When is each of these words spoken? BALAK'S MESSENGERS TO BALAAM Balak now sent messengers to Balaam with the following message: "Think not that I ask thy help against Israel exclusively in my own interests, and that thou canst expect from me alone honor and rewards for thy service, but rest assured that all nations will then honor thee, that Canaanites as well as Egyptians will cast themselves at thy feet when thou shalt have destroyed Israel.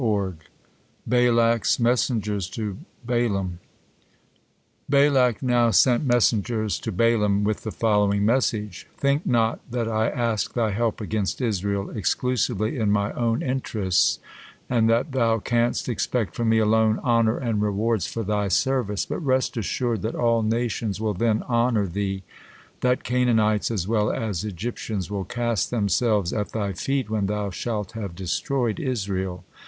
BALAK'S 1.07 1.79
MESSENGERS 1.79 2.49
TO 2.49 2.79
BALAAM 3.05 3.59
Balak 4.89 5.43
now 5.43 5.69
sent 5.69 6.03
messengers 6.03 6.79
to 6.79 6.91
Balaam 6.91 7.43
with 7.43 7.61
the 7.61 7.69
following 7.69 8.25
message: 8.25 8.87
"Think 8.97 9.27
not 9.27 9.59
that 9.69 9.87
I 9.87 10.09
ask 10.09 10.55
thy 10.55 10.71
help 10.71 11.01
against 11.01 11.39
Israel 11.39 11.91
exclusively 11.91 12.79
in 12.79 12.89
my 12.91 13.11
own 13.13 13.43
interests, 13.43 14.17
and 14.67 14.89
that 14.89 15.11
thou 15.11 15.37
canst 15.37 15.87
expect 15.87 16.33
from 16.33 16.49
me 16.49 16.57
alone 16.57 16.99
honor 17.03 17.37
and 17.37 17.61
rewards 17.61 18.07
for 18.07 18.23
thy 18.23 18.47
service, 18.47 19.05
but 19.05 19.19
rest 19.19 19.55
assured 19.55 20.01
that 20.01 20.15
all 20.15 20.41
nations 20.41 20.99
will 20.99 21.13
then 21.13 21.43
honor 21.43 21.85
thee, 21.85 22.23
that 22.79 23.03
Canaanites 23.03 23.69
as 23.69 23.87
well 23.87 24.11
as 24.11 24.43
Egyptians 24.43 25.11
will 25.11 25.25
cast 25.25 25.69
themselves 25.69 26.33
at 26.33 26.53
thy 26.53 26.73
feet 26.73 27.07
when 27.07 27.27
thou 27.27 27.51
shalt 27.51 27.91
have 27.91 28.15
destroyed 28.15 28.79
Israel. 28.79 29.43